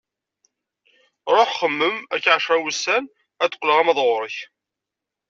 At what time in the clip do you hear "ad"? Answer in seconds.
3.43-3.47